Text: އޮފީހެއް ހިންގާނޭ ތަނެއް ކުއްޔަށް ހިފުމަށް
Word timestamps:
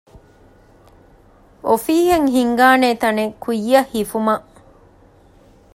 އޮފީހެއް 1.65 2.29
ހިންގާނޭ 2.35 2.87
ތަނެއް 3.01 3.35
ކުއްޔަށް 3.43 3.89
ހިފުމަށް 3.93 4.47